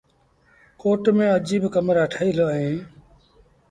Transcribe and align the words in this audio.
ڪوٽ 0.81 1.03
ميݩ 1.17 1.33
اجيٚب 1.37 1.63
ڪمرآ 1.73 2.03
ٺهيٚل 2.13 2.37
اوهيݩ۔ 2.43 2.77